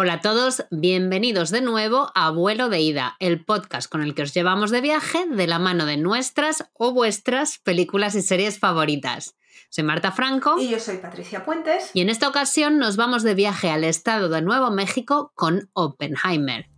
Hola 0.00 0.12
a 0.12 0.20
todos, 0.20 0.64
bienvenidos 0.70 1.50
de 1.50 1.60
nuevo 1.60 2.12
a 2.14 2.30
Vuelo 2.30 2.68
de 2.68 2.78
Ida, 2.78 3.16
el 3.18 3.44
podcast 3.44 3.90
con 3.90 4.00
el 4.00 4.14
que 4.14 4.22
os 4.22 4.32
llevamos 4.32 4.70
de 4.70 4.80
viaje 4.80 5.26
de 5.26 5.48
la 5.48 5.58
mano 5.58 5.86
de 5.86 5.96
nuestras 5.96 6.70
o 6.74 6.92
vuestras 6.92 7.58
películas 7.58 8.14
y 8.14 8.22
series 8.22 8.60
favoritas. 8.60 9.34
Soy 9.70 9.82
Marta 9.82 10.12
Franco. 10.12 10.56
Y 10.56 10.68
yo 10.68 10.78
soy 10.78 10.98
Patricia 10.98 11.44
Puentes. 11.44 11.90
Y 11.94 12.00
en 12.00 12.10
esta 12.10 12.28
ocasión 12.28 12.78
nos 12.78 12.96
vamos 12.96 13.24
de 13.24 13.34
viaje 13.34 13.70
al 13.70 13.82
estado 13.82 14.28
de 14.28 14.40
Nuevo 14.40 14.70
México 14.70 15.32
con 15.34 15.68
Oppenheimer. 15.72 16.68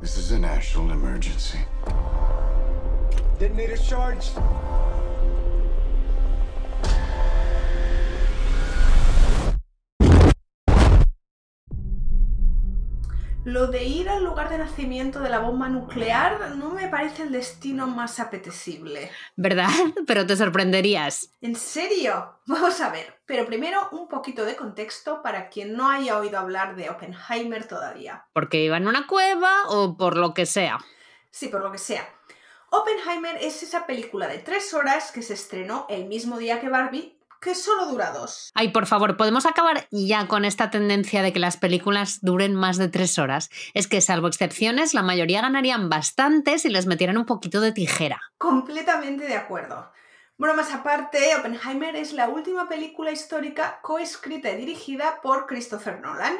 This 0.00 0.18
is 0.18 0.30
a 0.30 0.38
national 0.38 0.92
emergency. 0.92 1.58
Detonator 3.40 3.76
charged. 3.76 4.38
Lo 13.44 13.68
de 13.68 13.84
ir 13.84 14.08
al 14.10 14.24
lugar 14.24 14.50
de 14.50 14.58
nacimiento 14.58 15.20
de 15.20 15.30
la 15.30 15.38
bomba 15.38 15.68
nuclear 15.68 16.56
no 16.56 16.70
me 16.70 16.88
parece 16.88 17.22
el 17.22 17.32
destino 17.32 17.86
más 17.86 18.18
apetecible. 18.20 19.10
¿Verdad? 19.36 19.68
Pero 20.06 20.26
te 20.26 20.36
sorprenderías. 20.36 21.30
¿En 21.40 21.54
serio? 21.54 22.34
Vamos 22.46 22.80
a 22.80 22.90
ver. 22.90 23.20
Pero 23.26 23.46
primero 23.46 23.88
un 23.92 24.08
poquito 24.08 24.44
de 24.44 24.56
contexto 24.56 25.22
para 25.22 25.48
quien 25.48 25.74
no 25.74 25.88
haya 25.88 26.18
oído 26.18 26.38
hablar 26.38 26.76
de 26.76 26.90
Oppenheimer 26.90 27.66
todavía. 27.66 28.26
¿Porque 28.32 28.62
iba 28.64 28.76
en 28.76 28.88
una 28.88 29.06
cueva 29.06 29.52
o 29.68 29.96
por 29.96 30.16
lo 30.16 30.34
que 30.34 30.44
sea? 30.44 30.78
Sí, 31.30 31.48
por 31.48 31.62
lo 31.62 31.70
que 31.70 31.78
sea. 31.78 32.06
Oppenheimer 32.70 33.36
es 33.40 33.62
esa 33.62 33.86
película 33.86 34.26
de 34.26 34.38
tres 34.38 34.74
horas 34.74 35.10
que 35.10 35.22
se 35.22 35.34
estrenó 35.34 35.86
el 35.88 36.04
mismo 36.04 36.38
día 36.38 36.60
que 36.60 36.68
Barbie 36.68 37.17
que 37.40 37.54
solo 37.54 37.86
dura 37.86 38.12
dos. 38.12 38.50
Ay, 38.54 38.68
por 38.70 38.86
favor, 38.86 39.16
¿podemos 39.16 39.46
acabar 39.46 39.88
ya 39.90 40.26
con 40.26 40.44
esta 40.44 40.70
tendencia 40.70 41.22
de 41.22 41.32
que 41.32 41.38
las 41.38 41.56
películas 41.56 42.18
duren 42.22 42.54
más 42.54 42.76
de 42.78 42.88
tres 42.88 43.18
horas? 43.18 43.50
Es 43.74 43.86
que, 43.86 44.00
salvo 44.00 44.28
excepciones, 44.28 44.94
la 44.94 45.02
mayoría 45.02 45.42
ganarían 45.42 45.88
bastante 45.88 46.58
si 46.58 46.68
les 46.68 46.86
metieran 46.86 47.18
un 47.18 47.26
poquito 47.26 47.60
de 47.60 47.72
tijera. 47.72 48.20
Completamente 48.38 49.26
de 49.26 49.36
acuerdo. 49.36 49.90
Bueno, 50.36 50.54
más 50.54 50.72
aparte, 50.72 51.34
Oppenheimer 51.36 51.96
es 51.96 52.12
la 52.12 52.28
última 52.28 52.68
película 52.68 53.10
histórica 53.10 53.80
coescrita 53.82 54.50
y 54.50 54.56
dirigida 54.56 55.20
por 55.20 55.46
Christopher 55.46 56.00
Nolan. 56.00 56.36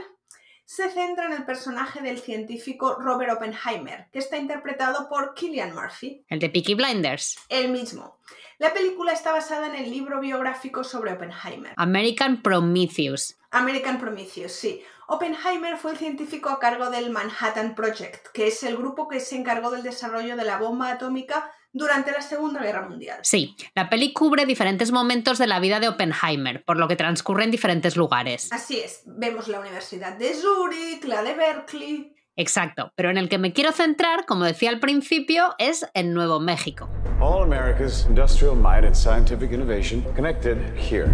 Se 0.70 0.90
centra 0.90 1.24
en 1.24 1.32
el 1.32 1.46
personaje 1.46 2.02
del 2.02 2.18
científico 2.18 2.96
Robert 3.00 3.32
Oppenheimer, 3.32 4.06
que 4.12 4.18
está 4.18 4.36
interpretado 4.36 5.08
por 5.08 5.32
Killian 5.32 5.74
Murphy. 5.74 6.22
El 6.28 6.40
de 6.40 6.50
Peaky 6.50 6.74
Blinders. 6.74 7.38
El 7.48 7.72
mismo. 7.72 8.18
La 8.58 8.74
película 8.74 9.14
está 9.14 9.32
basada 9.32 9.68
en 9.68 9.76
el 9.76 9.90
libro 9.90 10.20
biográfico 10.20 10.84
sobre 10.84 11.14
Oppenheimer. 11.14 11.72
American 11.78 12.42
Prometheus. 12.42 13.38
American 13.50 13.98
Prometheus, 13.98 14.52
sí. 14.52 14.82
Oppenheimer 15.06 15.78
fue 15.78 15.92
el 15.92 15.96
científico 15.96 16.50
a 16.50 16.58
cargo 16.58 16.90
del 16.90 17.08
Manhattan 17.08 17.74
Project, 17.74 18.26
que 18.34 18.48
es 18.48 18.62
el 18.62 18.76
grupo 18.76 19.08
que 19.08 19.20
se 19.20 19.36
encargó 19.36 19.70
del 19.70 19.82
desarrollo 19.82 20.36
de 20.36 20.44
la 20.44 20.58
bomba 20.58 20.90
atómica 20.92 21.50
durante 21.78 22.12
la 22.12 22.20
Segunda 22.20 22.60
Guerra 22.60 22.86
Mundial. 22.88 23.20
Sí, 23.22 23.56
la 23.74 23.88
peli 23.88 24.12
cubre 24.12 24.44
diferentes 24.44 24.92
momentos 24.92 25.38
de 25.38 25.46
la 25.46 25.60
vida 25.60 25.80
de 25.80 25.88
Oppenheimer, 25.88 26.64
por 26.64 26.76
lo 26.76 26.88
que 26.88 26.96
transcurre 26.96 27.44
en 27.44 27.50
diferentes 27.50 27.96
lugares. 27.96 28.52
Así 28.52 28.78
es, 28.78 29.02
vemos 29.06 29.48
la 29.48 29.60
Universidad 29.60 30.18
de 30.18 30.34
Zurich, 30.34 31.04
la 31.04 31.22
de 31.22 31.34
Berkeley, 31.34 32.14
Exacto, 32.40 32.92
pero 32.94 33.10
en 33.10 33.18
el 33.18 33.28
que 33.28 33.36
me 33.36 33.52
quiero 33.52 33.72
centrar, 33.72 34.24
como 34.24 34.44
decía 34.44 34.70
al 34.70 34.78
principio, 34.78 35.56
es 35.58 35.84
en 35.92 36.14
Nuevo 36.14 36.38
México. 36.38 36.88
All 37.20 37.42
America's 37.42 38.06
industrial 38.08 38.54
might 38.54 38.84
and 38.84 38.94
scientific 38.94 39.50
innovation 39.50 40.04
connected 40.14 40.56
here. 40.76 41.08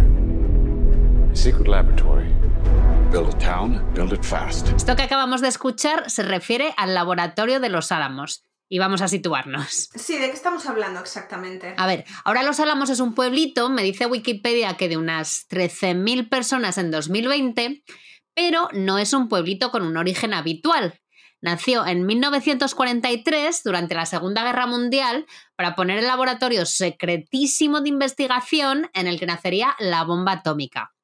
Secret 1.33 1.67
laboratory. 1.67 2.27
Build 3.11 3.33
a 3.33 3.37
town, 3.39 3.83
build 3.95 4.13
it 4.13 4.23
fast. 4.23 4.69
Esto 4.75 4.95
que 4.95 5.01
acabamos 5.01 5.41
de 5.41 5.47
escuchar 5.47 6.11
se 6.11 6.21
refiere 6.21 6.75
al 6.77 6.93
laboratorio 6.93 7.59
de 7.59 7.69
los 7.69 7.91
Álamos. 7.91 8.45
Y 8.67 8.79
vamos 8.79 9.01
a 9.01 9.07
situarnos. 9.07 9.89
Sí, 9.95 10.17
¿de 10.17 10.27
qué 10.27 10.35
estamos 10.35 10.65
hablando 10.65 10.99
exactamente? 10.99 11.75
A 11.77 11.87
ver, 11.87 12.05
ahora 12.23 12.43
Los 12.43 12.59
Álamos 12.59 12.89
es 12.89 12.99
un 12.99 13.13
pueblito, 13.13 13.69
me 13.69 13.83
dice 13.83 14.07
Wikipedia 14.07 14.75
que 14.75 14.89
de 14.89 14.97
unas 14.97 15.47
13.000 15.49 16.29
personas 16.29 16.77
en 16.77 16.89
2020, 16.89 17.83
pero 18.33 18.69
no 18.73 18.97
es 18.97 19.13
un 19.13 19.29
pueblito 19.29 19.71
con 19.71 19.83
un 19.83 19.97
origen 19.97 20.33
habitual. 20.33 20.99
Nació 21.41 21.85
en 21.85 22.07
1943, 22.07 23.61
durante 23.63 23.93
la 23.93 24.07
Segunda 24.07 24.43
Guerra 24.43 24.65
Mundial, 24.65 25.27
para 25.55 25.75
poner 25.75 25.99
el 25.99 26.07
laboratorio 26.07 26.65
secretísimo 26.65 27.81
de 27.81 27.89
investigación 27.89 28.89
en 28.93 29.05
el 29.05 29.19
que 29.19 29.27
nacería 29.27 29.75
la 29.77 30.03
bomba 30.03 30.31
atómica. 30.31 30.95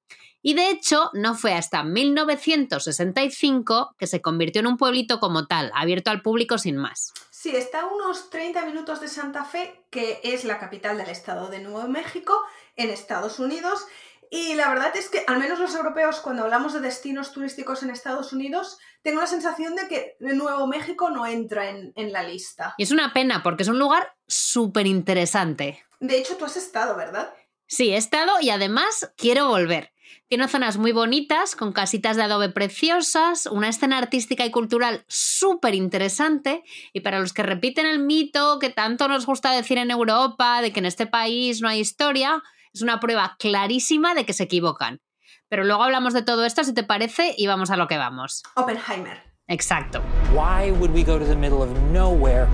Y 0.41 0.55
de 0.55 0.71
hecho, 0.71 1.11
no 1.13 1.35
fue 1.35 1.53
hasta 1.53 1.83
1965 1.83 3.95
que 3.97 4.07
se 4.07 4.21
convirtió 4.21 4.61
en 4.61 4.67
un 4.67 4.77
pueblito 4.77 5.19
como 5.19 5.45
tal, 5.45 5.71
abierto 5.75 6.09
al 6.09 6.23
público 6.23 6.57
sin 6.57 6.77
más. 6.77 7.13
Sí, 7.41 7.55
está 7.55 7.81
a 7.81 7.85
unos 7.87 8.29
30 8.29 8.67
minutos 8.67 9.01
de 9.01 9.07
Santa 9.07 9.45
Fe, 9.45 9.83
que 9.89 10.21
es 10.23 10.43
la 10.43 10.59
capital 10.59 10.99
del 10.99 11.09
estado 11.09 11.47
de 11.47 11.57
Nuevo 11.57 11.87
México, 11.87 12.39
en 12.75 12.91
Estados 12.91 13.39
Unidos. 13.39 13.87
Y 14.29 14.53
la 14.53 14.69
verdad 14.69 14.95
es 14.95 15.09
que, 15.09 15.23
al 15.25 15.39
menos 15.39 15.57
los 15.57 15.73
europeos, 15.73 16.19
cuando 16.19 16.43
hablamos 16.43 16.71
de 16.73 16.81
destinos 16.81 17.31
turísticos 17.31 17.81
en 17.81 17.89
Estados 17.89 18.31
Unidos, 18.31 18.77
tengo 19.01 19.21
la 19.21 19.25
sensación 19.25 19.73
de 19.73 19.87
que 19.87 20.17
Nuevo 20.19 20.67
México 20.67 21.09
no 21.09 21.25
entra 21.25 21.71
en, 21.71 21.91
en 21.95 22.11
la 22.11 22.21
lista. 22.21 22.75
Y 22.77 22.83
es 22.83 22.91
una 22.91 23.11
pena, 23.11 23.41
porque 23.41 23.63
es 23.63 23.69
un 23.69 23.79
lugar 23.79 24.13
súper 24.27 24.85
interesante. 24.85 25.83
De 25.99 26.19
hecho, 26.19 26.37
tú 26.37 26.45
has 26.45 26.57
estado, 26.57 26.95
¿verdad? 26.95 27.33
Sí, 27.65 27.89
he 27.89 27.97
estado 27.97 28.39
y 28.39 28.51
además 28.51 29.11
quiero 29.17 29.47
volver. 29.47 29.91
Tiene 30.31 30.47
zonas 30.47 30.77
muy 30.77 30.93
bonitas, 30.93 31.57
con 31.57 31.73
casitas 31.73 32.15
de 32.15 32.23
adobe 32.23 32.47
preciosas, 32.47 33.47
una 33.47 33.67
escena 33.67 33.97
artística 33.97 34.45
y 34.45 34.49
cultural 34.49 35.03
súper 35.09 35.75
interesante, 35.75 36.63
y 36.93 37.01
para 37.01 37.19
los 37.19 37.33
que 37.33 37.43
repiten 37.43 37.85
el 37.85 37.99
mito 37.99 38.57
que 38.57 38.69
tanto 38.69 39.09
nos 39.09 39.25
gusta 39.25 39.51
decir 39.51 39.77
en 39.77 39.91
Europa, 39.91 40.61
de 40.61 40.71
que 40.71 40.79
en 40.79 40.85
este 40.85 41.05
país 41.05 41.61
no 41.61 41.67
hay 41.67 41.81
historia, 41.81 42.41
es 42.73 42.81
una 42.81 43.01
prueba 43.01 43.35
clarísima 43.39 44.13
de 44.13 44.25
que 44.25 44.31
se 44.31 44.43
equivocan. 44.43 45.01
Pero 45.49 45.65
luego 45.65 45.83
hablamos 45.83 46.13
de 46.13 46.21
todo 46.21 46.45
esto, 46.45 46.63
si 46.63 46.73
te 46.73 46.83
parece, 46.83 47.35
y 47.37 47.47
vamos 47.47 47.69
a 47.69 47.75
lo 47.75 47.89
que 47.89 47.97
vamos. 47.97 48.41
Oppenheimer. 48.55 49.21
Exacto. 49.49 50.01
Why 50.31 50.71
would 50.71 50.93
we 50.93 51.03
go 51.03 51.19
to 51.19 51.25
the 51.25 51.35
middle 51.35 51.61
of 51.61 51.77
nowhere 51.91 52.47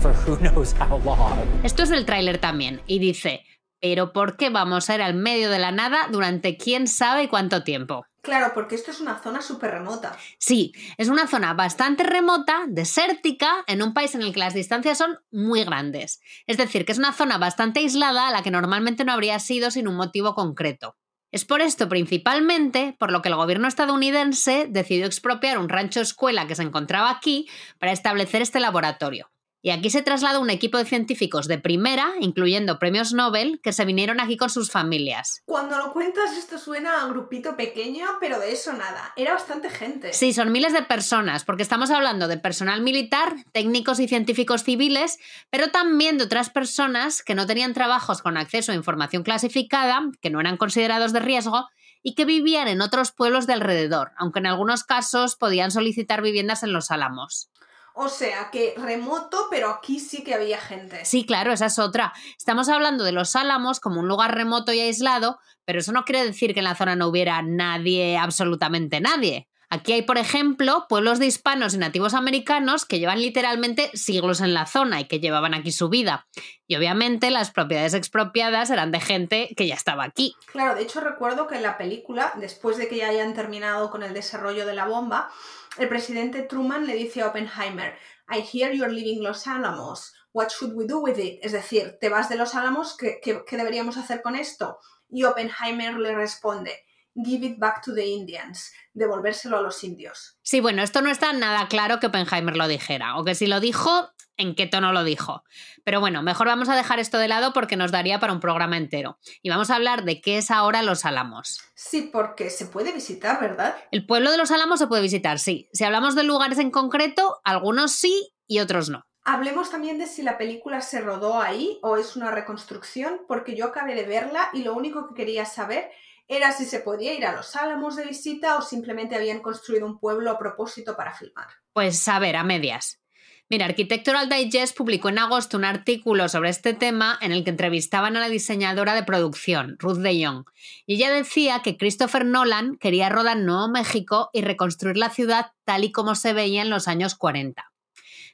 for 0.00 0.12
who 0.26 0.36
knows 0.38 0.74
how 0.80 1.00
long? 1.04 1.38
Esto 1.62 1.84
es 1.84 1.90
del 1.90 2.04
tráiler 2.04 2.38
también, 2.38 2.82
y 2.88 2.98
dice, 2.98 3.44
pero 3.82 4.12
¿por 4.12 4.36
qué 4.36 4.48
vamos 4.48 4.88
a 4.88 4.94
ir 4.94 5.02
al 5.02 5.14
medio 5.14 5.50
de 5.50 5.58
la 5.58 5.72
nada 5.72 6.06
durante 6.08 6.56
quién 6.56 6.86
sabe 6.86 7.28
cuánto 7.28 7.64
tiempo? 7.64 8.06
Claro, 8.22 8.52
porque 8.54 8.76
esto 8.76 8.92
es 8.92 9.00
una 9.00 9.18
zona 9.18 9.42
súper 9.42 9.72
remota. 9.72 10.16
Sí, 10.38 10.72
es 10.96 11.08
una 11.08 11.26
zona 11.26 11.52
bastante 11.54 12.04
remota, 12.04 12.62
desértica, 12.68 13.64
en 13.66 13.82
un 13.82 13.92
país 13.92 14.14
en 14.14 14.22
el 14.22 14.32
que 14.32 14.38
las 14.38 14.54
distancias 14.54 14.98
son 14.98 15.18
muy 15.32 15.64
grandes. 15.64 16.20
Es 16.46 16.58
decir, 16.58 16.84
que 16.84 16.92
es 16.92 16.98
una 16.98 17.12
zona 17.12 17.38
bastante 17.38 17.80
aislada 17.80 18.28
a 18.28 18.30
la 18.30 18.44
que 18.44 18.52
normalmente 18.52 19.04
no 19.04 19.12
habría 19.12 19.40
sido 19.40 19.72
sin 19.72 19.88
un 19.88 19.96
motivo 19.96 20.36
concreto. 20.36 20.96
Es 21.32 21.44
por 21.44 21.60
esto 21.60 21.88
principalmente 21.88 22.94
por 23.00 23.10
lo 23.10 23.20
que 23.20 23.30
el 23.30 23.34
gobierno 23.34 23.66
estadounidense 23.66 24.68
decidió 24.70 25.06
expropiar 25.06 25.58
un 25.58 25.68
rancho 25.68 26.00
escuela 26.00 26.46
que 26.46 26.54
se 26.54 26.62
encontraba 26.62 27.10
aquí 27.10 27.48
para 27.80 27.90
establecer 27.90 28.42
este 28.42 28.60
laboratorio. 28.60 29.32
Y 29.64 29.70
aquí 29.70 29.90
se 29.90 30.02
traslada 30.02 30.40
un 30.40 30.50
equipo 30.50 30.76
de 30.76 30.84
científicos 30.84 31.46
de 31.46 31.56
primera, 31.56 32.14
incluyendo 32.20 32.80
premios 32.80 33.12
Nobel, 33.12 33.60
que 33.62 33.72
se 33.72 33.84
vinieron 33.84 34.18
aquí 34.18 34.36
con 34.36 34.50
sus 34.50 34.72
familias. 34.72 35.42
Cuando 35.46 35.78
lo 35.78 35.92
cuentas 35.92 36.36
esto 36.36 36.58
suena 36.58 37.00
a 37.00 37.06
grupito 37.06 37.56
pequeño, 37.56 38.04
pero 38.18 38.40
de 38.40 38.50
eso 38.50 38.72
nada. 38.72 39.12
Era 39.14 39.34
bastante 39.34 39.70
gente. 39.70 40.12
Sí, 40.12 40.32
son 40.32 40.50
miles 40.50 40.72
de 40.72 40.82
personas, 40.82 41.44
porque 41.44 41.62
estamos 41.62 41.92
hablando 41.92 42.26
de 42.26 42.38
personal 42.38 42.82
militar, 42.82 43.36
técnicos 43.52 44.00
y 44.00 44.08
científicos 44.08 44.64
civiles, 44.64 45.20
pero 45.48 45.70
también 45.70 46.18
de 46.18 46.24
otras 46.24 46.50
personas 46.50 47.22
que 47.22 47.36
no 47.36 47.46
tenían 47.46 47.72
trabajos 47.72 48.20
con 48.20 48.36
acceso 48.36 48.72
a 48.72 48.74
información 48.74 49.22
clasificada, 49.22 50.02
que 50.20 50.30
no 50.30 50.40
eran 50.40 50.56
considerados 50.56 51.12
de 51.12 51.20
riesgo 51.20 51.68
y 52.02 52.16
que 52.16 52.24
vivían 52.24 52.66
en 52.66 52.80
otros 52.80 53.12
pueblos 53.12 53.46
de 53.46 53.52
alrededor, 53.52 54.10
aunque 54.16 54.40
en 54.40 54.46
algunos 54.46 54.82
casos 54.82 55.36
podían 55.36 55.70
solicitar 55.70 56.20
viviendas 56.20 56.64
en 56.64 56.72
los 56.72 56.90
álamos. 56.90 57.48
O 57.94 58.08
sea, 58.08 58.50
que 58.50 58.74
remoto, 58.76 59.46
pero 59.50 59.70
aquí 59.70 60.00
sí 60.00 60.24
que 60.24 60.34
había 60.34 60.60
gente. 60.60 61.04
Sí, 61.04 61.26
claro, 61.26 61.52
esa 61.52 61.66
es 61.66 61.78
otra. 61.78 62.12
Estamos 62.38 62.68
hablando 62.68 63.04
de 63.04 63.12
los 63.12 63.36
Álamos 63.36 63.80
como 63.80 64.00
un 64.00 64.08
lugar 64.08 64.34
remoto 64.34 64.72
y 64.72 64.80
aislado, 64.80 65.38
pero 65.64 65.80
eso 65.80 65.92
no 65.92 66.04
quiere 66.04 66.24
decir 66.24 66.54
que 66.54 66.60
en 66.60 66.64
la 66.64 66.74
zona 66.74 66.96
no 66.96 67.08
hubiera 67.08 67.42
nadie, 67.42 68.16
absolutamente 68.16 69.00
nadie. 69.00 69.48
Aquí 69.72 69.94
hay, 69.94 70.02
por 70.02 70.18
ejemplo, 70.18 70.84
pueblos 70.86 71.18
de 71.18 71.24
hispanos 71.24 71.72
y 71.72 71.78
nativos 71.78 72.12
americanos 72.12 72.84
que 72.84 72.98
llevan 72.98 73.22
literalmente 73.22 73.90
siglos 73.94 74.42
en 74.42 74.52
la 74.52 74.66
zona 74.66 75.00
y 75.00 75.06
que 75.06 75.18
llevaban 75.18 75.54
aquí 75.54 75.72
su 75.72 75.88
vida. 75.88 76.26
Y 76.66 76.76
obviamente 76.76 77.30
las 77.30 77.50
propiedades 77.50 77.94
expropiadas 77.94 78.68
eran 78.68 78.92
de 78.92 79.00
gente 79.00 79.48
que 79.56 79.66
ya 79.66 79.74
estaba 79.74 80.04
aquí. 80.04 80.36
Claro, 80.52 80.74
de 80.74 80.82
hecho 80.82 81.00
recuerdo 81.00 81.46
que 81.46 81.54
en 81.54 81.62
la 81.62 81.78
película, 81.78 82.34
después 82.36 82.76
de 82.76 82.86
que 82.86 82.98
ya 82.98 83.08
hayan 83.08 83.32
terminado 83.32 83.90
con 83.90 84.02
el 84.02 84.12
desarrollo 84.12 84.66
de 84.66 84.74
la 84.74 84.84
bomba, 84.84 85.30
el 85.78 85.88
presidente 85.88 86.42
Truman 86.42 86.86
le 86.86 86.94
dice 86.94 87.22
a 87.22 87.28
Oppenheimer, 87.28 87.96
I 88.28 88.40
hear 88.40 88.72
you're 88.72 88.92
leaving 88.92 89.22
Los 89.22 89.46
Álamos. 89.46 90.12
What 90.32 90.48
should 90.50 90.74
we 90.74 90.86
do 90.86 91.00
with 91.00 91.18
it? 91.18 91.38
Es 91.42 91.52
decir, 91.52 91.98
te 92.00 92.08
vas 92.08 92.28
de 92.28 92.36
Los 92.36 92.54
Álamos, 92.54 92.96
¿qué, 92.96 93.20
qué, 93.22 93.42
qué 93.46 93.56
deberíamos 93.56 93.96
hacer 93.96 94.22
con 94.22 94.36
esto? 94.36 94.78
Y 95.08 95.24
Oppenheimer 95.24 95.98
le 95.98 96.14
responde, 96.14 96.84
Give 97.14 97.46
it 97.46 97.58
back 97.58 97.82
to 97.84 97.94
the 97.94 98.06
Indians, 98.06 98.72
devolvérselo 98.94 99.58
a 99.58 99.62
los 99.62 99.84
indios. 99.84 100.38
Sí, 100.42 100.60
bueno, 100.60 100.82
esto 100.82 101.02
no 101.02 101.10
está 101.10 101.32
nada 101.32 101.68
claro 101.68 102.00
que 102.00 102.06
Oppenheimer 102.06 102.56
lo 102.56 102.68
dijera, 102.68 103.16
o 103.18 103.24
que 103.24 103.34
si 103.34 103.46
lo 103.46 103.60
dijo, 103.60 104.12
en 104.36 104.54
qué 104.54 104.66
tono 104.66 104.92
lo 104.92 105.04
dijo. 105.04 105.44
Pero 105.84 106.00
bueno, 106.00 106.22
mejor 106.22 106.46
vamos 106.46 106.68
a 106.68 106.76
dejar 106.76 106.98
esto 106.98 107.18
de 107.18 107.28
lado 107.28 107.52
porque 107.52 107.76
nos 107.76 107.92
daría 107.92 108.20
para 108.20 108.32
un 108.32 108.40
programa 108.40 108.76
entero. 108.76 109.18
Y 109.42 109.50
vamos 109.50 109.70
a 109.70 109.76
hablar 109.76 110.04
de 110.04 110.20
qué 110.20 110.38
es 110.38 110.50
ahora 110.50 110.82
Los 110.82 111.04
Álamos. 111.04 111.60
Sí, 111.74 112.10
porque 112.12 112.50
se 112.50 112.66
puede 112.66 112.92
visitar, 112.92 113.40
¿verdad? 113.40 113.76
El 113.90 114.06
pueblo 114.06 114.30
de 114.30 114.38
Los 114.38 114.50
Álamos 114.50 114.78
se 114.78 114.86
puede 114.86 115.02
visitar, 115.02 115.38
sí. 115.38 115.68
Si 115.72 115.84
hablamos 115.84 116.14
de 116.14 116.24
lugares 116.24 116.58
en 116.58 116.70
concreto, 116.70 117.40
algunos 117.44 117.92
sí 117.92 118.34
y 118.46 118.60
otros 118.60 118.88
no. 118.88 119.04
Hablemos 119.24 119.70
también 119.70 119.98
de 119.98 120.06
si 120.06 120.22
la 120.22 120.36
película 120.36 120.80
se 120.80 121.00
rodó 121.00 121.40
ahí 121.40 121.78
o 121.82 121.96
es 121.96 122.16
una 122.16 122.32
reconstrucción, 122.32 123.20
porque 123.28 123.54
yo 123.54 123.66
acabé 123.66 123.94
de 123.94 124.02
verla 124.02 124.50
y 124.52 124.64
lo 124.64 124.74
único 124.74 125.08
que 125.08 125.14
quería 125.14 125.44
saber 125.44 125.92
era 126.32 126.52
si 126.52 126.64
se 126.64 126.80
podía 126.80 127.12
ir 127.12 127.26
a 127.26 127.36
los 127.36 127.54
Álamos 127.56 127.96
de 127.96 128.06
visita 128.06 128.56
o 128.56 128.62
simplemente 128.62 129.14
habían 129.14 129.40
construido 129.40 129.86
un 129.86 129.98
pueblo 129.98 130.30
a 130.30 130.38
propósito 130.38 130.96
para 130.96 131.14
filmar. 131.14 131.46
Pues 131.72 132.08
a 132.08 132.18
ver, 132.18 132.36
a 132.36 132.42
medias. 132.42 133.02
Mira, 133.50 133.66
Architectural 133.66 134.30
Digest 134.30 134.74
publicó 134.74 135.10
en 135.10 135.18
agosto 135.18 135.58
un 135.58 135.66
artículo 135.66 136.30
sobre 136.30 136.48
este 136.48 136.72
tema 136.72 137.18
en 137.20 137.32
el 137.32 137.44
que 137.44 137.50
entrevistaban 137.50 138.16
a 138.16 138.20
la 138.20 138.30
diseñadora 138.30 138.94
de 138.94 139.02
producción, 139.02 139.76
Ruth 139.78 139.98
de 139.98 140.24
Jong, 140.24 140.46
y 140.86 140.94
ella 140.94 141.10
decía 141.10 141.60
que 141.62 141.76
Christopher 141.76 142.24
Nolan 142.24 142.78
quería 142.78 143.10
rodar 143.10 143.36
Nuevo 143.36 143.68
México 143.68 144.30
y 144.32 144.40
reconstruir 144.40 144.96
la 144.96 145.10
ciudad 145.10 145.52
tal 145.66 145.84
y 145.84 145.92
como 145.92 146.14
se 146.14 146.32
veía 146.32 146.62
en 146.62 146.70
los 146.70 146.88
años 146.88 147.14
40. 147.14 147.70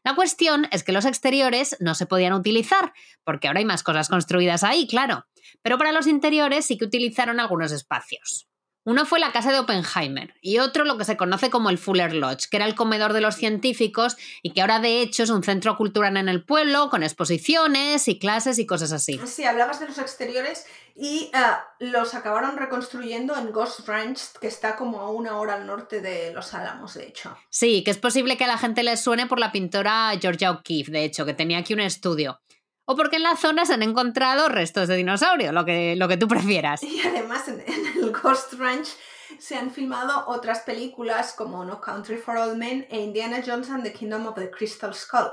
La 0.05 0.15
cuestión 0.15 0.69
es 0.71 0.85
que 0.85 0.93
los 0.93 1.05
exteriores 1.05 1.77
no 1.81 1.97
se 1.97 2.07
podían 2.07 2.33
utilizar, 2.33 2.93
porque 3.25 3.49
ahora 3.49 3.59
hay 3.59 3.67
más 3.67 3.83
cosas 3.83 4.09
construidas 4.09 4.63
ahí, 4.63 4.87
claro, 4.87 5.27
pero 5.63 5.79
para 5.79 5.93
los 5.93 6.07
interiores 6.07 6.67
sí 6.67 6.79
que 6.79 6.85
utilizaron 6.85 7.41
algunos 7.41 7.73
espacios. 7.73 8.49
Uno 8.89 9.05
fue 9.05 9.19
la 9.19 9.33
casa 9.33 9.53
de 9.53 9.59
Oppenheimer 9.59 10.33
y 10.41 10.61
otro 10.61 10.87
lo 10.87 10.97
que 10.97 11.05
se 11.05 11.19
conoce 11.19 11.51
como 11.51 11.69
el 11.69 11.77
Fuller 11.77 12.15
Lodge, 12.15 12.49
que 12.51 12.57
era 12.57 12.65
el 12.65 12.75
comedor 12.75 13.13
de 13.13 13.21
los 13.21 13.35
científicos 13.35 14.17
y 14.43 14.55
que 14.55 14.63
ahora 14.63 14.81
de 14.81 15.03
hecho 15.03 15.25
es 15.25 15.29
un 15.29 15.43
centro 15.43 15.77
cultural 15.77 16.17
en 16.17 16.31
el 16.31 16.43
pueblo 16.43 16.89
con 16.89 17.03
exposiciones 17.03 18.09
y 18.09 18.19
clases 18.19 18.59
y 18.59 18.65
cosas 18.65 18.93
así. 18.93 19.21
Sí, 19.27 19.45
hablabas 19.45 19.81
de 19.81 19.89
los 19.89 19.99
exteriores 19.99 20.65
y 20.97 21.31
uh, 21.35 21.85
los 21.85 22.15
acabaron 22.15 22.57
reconstruyendo 22.57 23.37
en 23.37 23.53
Ghost 23.53 23.87
Ranch, 23.87 24.33
que 24.41 24.47
está 24.47 24.75
como 24.77 25.01
a 25.01 25.11
una 25.11 25.37
hora 25.37 25.57
al 25.57 25.67
norte 25.67 26.01
de 26.01 26.33
Los 26.33 26.55
Álamos, 26.55 26.95
de 26.95 27.09
hecho. 27.09 27.37
Sí, 27.51 27.85
que 27.85 27.91
es 27.91 27.99
posible 27.99 28.39
que 28.39 28.45
a 28.45 28.49
la 28.49 28.57
gente 28.57 28.83
les 28.83 29.03
suene 29.03 29.27
por 29.27 29.39
la 29.39 29.53
pintora 29.53 30.13
Georgia 30.19 30.51
O'Keeffe, 30.51 30.91
de 30.91 31.05
hecho, 31.05 31.27
que 31.27 31.35
tenía 31.35 31.59
aquí 31.59 31.75
un 31.75 31.81
estudio 31.81 32.41
o 32.91 32.97
porque 32.97 33.17
en 33.17 33.23
la 33.23 33.37
zona 33.37 33.67
se 33.67 33.75
han 33.75 33.83
encontrado 33.83 34.49
restos 34.49 34.89
de 34.89 34.97
dinosaurio, 34.97 35.53
lo 35.53 35.67
que, 35.67 35.95
lo 35.95 36.09
que 36.09 36.17
tú 36.17 36.27
prefieras. 36.27 36.83
Y 36.83 37.03
además 37.07 37.47
en, 37.47 37.61
el 37.61 38.13
Ghost 38.13 38.55
Ranch 38.55 38.89
se 39.39 39.57
han 39.57 39.71
filmado 39.71 40.25
otras 40.27 40.61
películas 40.61 41.35
como 41.35 41.67
No 41.67 41.83
Country 41.83 42.17
for 42.17 42.39
Old 42.39 42.57
Men 42.57 42.87
e 42.89 43.03
Indiana 43.03 43.43
Jones 43.47 43.69
and 43.69 43.83
the 43.83 43.93
Kingdom 43.93 44.27
of 44.27 44.37
the 44.37 44.51
Crystal 44.51 44.95
Skull. 44.95 45.31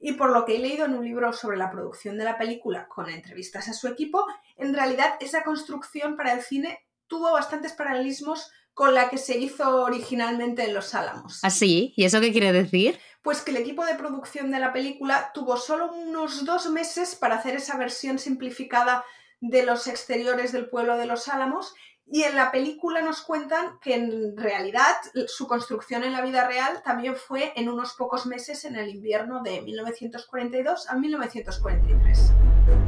Y 0.00 0.14
por 0.14 0.32
lo 0.32 0.44
que 0.44 0.56
he 0.56 0.58
leído 0.58 0.84
en 0.84 0.94
un 0.94 1.04
libro 1.04 1.32
sobre 1.32 1.56
la 1.56 1.70
producción 1.70 2.18
de 2.18 2.24
la 2.24 2.36
película 2.36 2.88
con 2.88 3.08
entrevistas 3.08 3.68
a 3.68 3.72
su 3.72 3.86
equipo, 3.86 4.26
en 4.56 4.74
realidad 4.74 5.14
esa 5.20 5.44
construcción 5.44 6.16
para 6.16 6.32
el 6.32 6.42
cine 6.42 6.88
tuvo 7.06 7.30
bastantes 7.30 7.72
paralelismos 7.72 8.50
con 8.80 8.94
la 8.94 9.10
que 9.10 9.18
se 9.18 9.36
hizo 9.36 9.82
originalmente 9.82 10.64
en 10.64 10.72
Los 10.72 10.94
Álamos. 10.94 11.40
¿Ah, 11.42 11.50
sí? 11.50 11.92
¿Y 11.96 12.06
eso 12.06 12.18
qué 12.18 12.32
quiere 12.32 12.50
decir? 12.50 12.98
Pues 13.20 13.42
que 13.42 13.50
el 13.50 13.58
equipo 13.58 13.84
de 13.84 13.94
producción 13.94 14.50
de 14.50 14.58
la 14.58 14.72
película 14.72 15.32
tuvo 15.34 15.58
solo 15.58 15.92
unos 15.92 16.46
dos 16.46 16.70
meses 16.70 17.14
para 17.14 17.34
hacer 17.34 17.56
esa 17.56 17.76
versión 17.76 18.18
simplificada 18.18 19.04
de 19.42 19.66
los 19.66 19.86
exteriores 19.86 20.52
del 20.52 20.70
pueblo 20.70 20.96
de 20.96 21.04
Los 21.04 21.28
Álamos 21.28 21.74
y 22.06 22.22
en 22.22 22.36
la 22.36 22.50
película 22.50 23.02
nos 23.02 23.20
cuentan 23.20 23.78
que 23.82 23.96
en 23.96 24.34
realidad 24.34 24.96
su 25.26 25.46
construcción 25.46 26.02
en 26.02 26.12
la 26.12 26.22
vida 26.22 26.48
real 26.48 26.80
también 26.82 27.16
fue 27.16 27.52
en 27.56 27.68
unos 27.68 27.92
pocos 27.92 28.24
meses 28.24 28.64
en 28.64 28.76
el 28.76 28.88
invierno 28.88 29.42
de 29.42 29.60
1942 29.60 30.88
a 30.88 30.96
1943. 30.96 32.32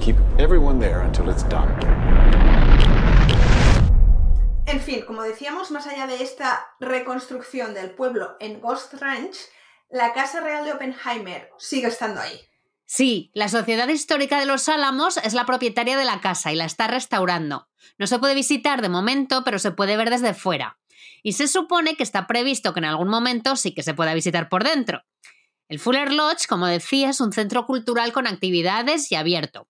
Keep 0.01 0.17
everyone 0.39 0.81
there 0.81 1.03
until 1.03 1.29
it's 1.29 1.47
done. 1.51 2.62
En 4.67 4.81
fin, 4.81 5.03
como 5.03 5.23
decíamos, 5.23 5.71
más 5.71 5.87
allá 5.87 6.07
de 6.07 6.23
esta 6.23 6.67
reconstrucción 6.79 7.75
del 7.75 7.91
pueblo 7.91 8.37
en 8.39 8.61
Ghost 8.61 8.95
Ranch, 8.95 9.37
la 9.91 10.13
Casa 10.13 10.41
Real 10.41 10.65
de 10.65 10.73
Oppenheimer 10.73 11.51
sigue 11.59 11.89
estando 11.89 12.21
ahí. 12.21 12.41
Sí, 12.87 13.31
la 13.35 13.49
Sociedad 13.49 13.89
Histórica 13.89 14.39
de 14.39 14.47
los 14.47 14.69
Álamos 14.69 15.17
es 15.17 15.35
la 15.35 15.47
propietaria 15.47 15.97
de 15.97 16.05
la 16.05 16.21
casa 16.21 16.53
y 16.53 16.57
la 16.57 16.65
está 16.65 16.87
restaurando. 16.87 17.69
No 17.99 18.07
se 18.07 18.19
puede 18.19 18.35
visitar 18.35 18.83
de 18.83 18.89
momento, 18.89 19.43
pero 19.45 19.59
se 19.59 19.73
puede 19.73 19.97
ver 19.97 20.11
desde 20.11 20.35
fuera. 20.35 20.79
Y 21.23 21.33
se 21.33 21.49
supone 21.49 21.97
que 21.97 22.03
está 22.03 22.27
previsto 22.27 22.73
que 22.73 22.81
en 22.81 22.85
algún 22.85 23.09
momento 23.09 23.57
sí 23.57 23.75
que 23.75 23.83
se 23.83 23.95
pueda 23.95 24.15
visitar 24.15 24.49
por 24.49 24.63
dentro. 24.63 25.03
El 25.69 25.79
Fuller 25.81 26.13
Lodge, 26.13 26.47
como 26.47 26.67
decía, 26.67 27.11
es 27.11 27.21
un 27.21 27.33
centro 27.33 27.67
cultural 27.67 28.13
con 28.13 28.27
actividades 28.27 29.11
y 29.11 29.17
abierto. 29.17 29.69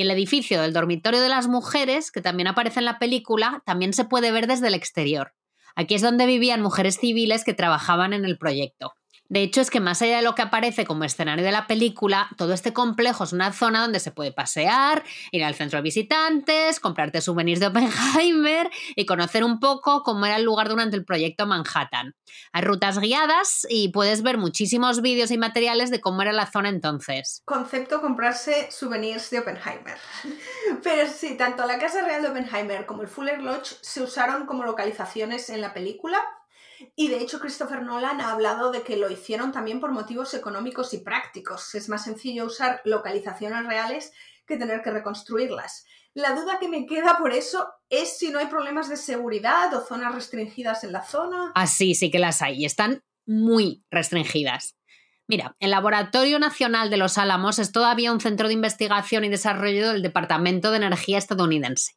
Y 0.00 0.04
el 0.04 0.10
edificio 0.12 0.62
del 0.62 0.72
dormitorio 0.72 1.20
de 1.20 1.28
las 1.28 1.46
mujeres, 1.46 2.10
que 2.10 2.22
también 2.22 2.46
aparece 2.46 2.78
en 2.78 2.86
la 2.86 2.98
película, 2.98 3.62
también 3.66 3.92
se 3.92 4.06
puede 4.06 4.32
ver 4.32 4.46
desde 4.46 4.68
el 4.68 4.72
exterior. 4.72 5.34
Aquí 5.76 5.94
es 5.94 6.00
donde 6.00 6.24
vivían 6.24 6.62
mujeres 6.62 6.98
civiles 6.98 7.44
que 7.44 7.52
trabajaban 7.52 8.14
en 8.14 8.24
el 8.24 8.38
proyecto. 8.38 8.94
De 9.30 9.42
hecho, 9.42 9.60
es 9.60 9.70
que 9.70 9.78
más 9.78 10.02
allá 10.02 10.16
de 10.16 10.22
lo 10.22 10.34
que 10.34 10.42
aparece 10.42 10.84
como 10.84 11.04
escenario 11.04 11.44
de 11.44 11.52
la 11.52 11.68
película, 11.68 12.28
todo 12.36 12.52
este 12.52 12.72
complejo 12.72 13.22
es 13.22 13.32
una 13.32 13.52
zona 13.52 13.80
donde 13.80 14.00
se 14.00 14.10
puede 14.10 14.32
pasear, 14.32 15.04
ir 15.30 15.44
al 15.44 15.54
centro 15.54 15.76
de 15.78 15.84
visitantes, 15.84 16.80
comprarte 16.80 17.20
souvenirs 17.20 17.60
de 17.60 17.68
Oppenheimer 17.68 18.68
y 18.96 19.06
conocer 19.06 19.44
un 19.44 19.60
poco 19.60 20.02
cómo 20.02 20.26
era 20.26 20.34
el 20.34 20.42
lugar 20.42 20.68
durante 20.68 20.96
el 20.96 21.04
proyecto 21.04 21.46
Manhattan. 21.46 22.16
Hay 22.52 22.62
rutas 22.62 22.98
guiadas 22.98 23.68
y 23.70 23.90
puedes 23.90 24.22
ver 24.22 24.36
muchísimos 24.36 25.00
vídeos 25.00 25.30
y 25.30 25.38
materiales 25.38 25.92
de 25.92 26.00
cómo 26.00 26.22
era 26.22 26.32
la 26.32 26.50
zona 26.50 26.68
entonces. 26.68 27.42
Concepto 27.44 28.00
comprarse 28.00 28.68
souvenirs 28.72 29.30
de 29.30 29.38
Oppenheimer. 29.38 29.98
Pero 30.82 31.08
sí, 31.08 31.36
tanto 31.36 31.64
la 31.66 31.78
Casa 31.78 32.02
Real 32.02 32.22
de 32.22 32.30
Oppenheimer 32.30 32.84
como 32.84 33.02
el 33.02 33.08
Fuller 33.08 33.40
Lodge 33.40 33.76
se 33.80 34.02
usaron 34.02 34.46
como 34.46 34.64
localizaciones 34.64 35.50
en 35.50 35.60
la 35.60 35.72
película 35.72 36.20
y 36.96 37.08
de 37.08 37.18
hecho 37.18 37.40
Christopher 37.40 37.82
Nolan 37.82 38.20
ha 38.20 38.32
hablado 38.32 38.70
de 38.70 38.82
que 38.82 38.96
lo 38.96 39.10
hicieron 39.10 39.52
también 39.52 39.80
por 39.80 39.92
motivos 39.92 40.34
económicos 40.34 40.94
y 40.94 40.98
prácticos. 40.98 41.74
Es 41.74 41.88
más 41.88 42.04
sencillo 42.04 42.46
usar 42.46 42.80
localizaciones 42.84 43.66
reales 43.66 44.12
que 44.46 44.56
tener 44.56 44.82
que 44.82 44.90
reconstruirlas. 44.90 45.84
La 46.12 46.34
duda 46.34 46.58
que 46.58 46.68
me 46.68 46.86
queda 46.86 47.18
por 47.18 47.32
eso 47.32 47.68
es 47.88 48.18
si 48.18 48.30
no 48.30 48.40
hay 48.40 48.46
problemas 48.46 48.88
de 48.88 48.96
seguridad 48.96 49.72
o 49.74 49.80
zonas 49.80 50.14
restringidas 50.14 50.82
en 50.82 50.92
la 50.92 51.04
zona. 51.04 51.52
Ah, 51.54 51.66
sí, 51.66 51.94
sí 51.94 52.10
que 52.10 52.18
las 52.18 52.42
hay 52.42 52.62
y 52.62 52.64
están 52.64 53.04
muy 53.26 53.84
restringidas. 53.90 54.76
Mira, 55.28 55.54
el 55.60 55.70
Laboratorio 55.70 56.40
Nacional 56.40 56.90
de 56.90 56.96
los 56.96 57.16
Álamos 57.16 57.60
es 57.60 57.70
todavía 57.70 58.10
un 58.10 58.20
centro 58.20 58.48
de 58.48 58.54
investigación 58.54 59.24
y 59.24 59.28
desarrollo 59.28 59.92
del 59.92 60.02
Departamento 60.02 60.72
de 60.72 60.78
Energía 60.78 61.18
estadounidense. 61.18 61.92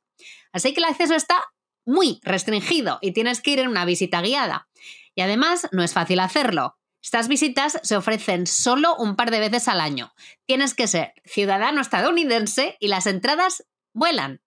Así 0.52 0.72
que 0.74 0.82
el 0.82 0.86
acceso 0.86 1.16
está 1.16 1.44
muy 1.84 2.20
restringido 2.22 3.00
y 3.02 3.12
tienes 3.12 3.42
que 3.42 3.52
ir 3.52 3.60
en 3.60 3.70
una 3.70 3.86
visita 3.86 4.22
guiada. 4.22 4.68
Y 5.16 5.22
además 5.22 5.68
no 5.72 5.84
es 5.84 5.94
fácil 5.94 6.20
hacerlo. 6.20 6.78
Estas 7.02 7.28
visitas 7.28 7.80
se 7.84 7.98
ofrecen 7.98 8.48
solo 8.48 8.96
un 8.96 9.16
par 9.16 9.30
de 9.30 9.40
veces 9.40 9.68
al 9.68 9.82
año. 9.82 10.13
Tienes 10.46 10.74
que 10.74 10.88
ser 10.88 11.13
ciudadano 11.25 11.82
estadounidense 11.82 12.78
y 12.80 12.88
las 12.88 13.08
entradas 13.08 13.66
vuelan. 13.94 14.42